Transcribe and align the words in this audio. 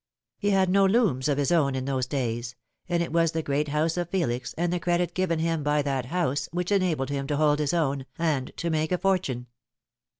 He 0.39 0.49
had 0.49 0.67
no 0.67 0.83
looms 0.83 1.27
of 1.27 1.37
his 1.37 1.51
own 1.51 1.75
in 1.75 1.85
those 1.85 2.07
days; 2.07 2.55
and 2.89 3.03
it 3.03 3.13
was 3.13 3.33
the 3.33 3.43
great 3.43 3.67
house 3.67 3.97
of 3.97 4.09
Felix, 4.09 4.55
and 4.57 4.73
the 4.73 4.79
credit 4.79 5.13
given 5.13 5.37
him 5.37 5.61
by 5.61 5.83
that 5.83 6.05
house, 6.07 6.49
which 6.51 6.71
enabled 6.71 7.11
him 7.11 7.27
to 7.27 7.37
hold 7.37 7.59
his 7.59 7.71
own, 7.71 8.07
and 8.17 8.51
to 8.57 8.71
make 8.71 8.91
a 8.91 8.97
fortune. 8.97 9.45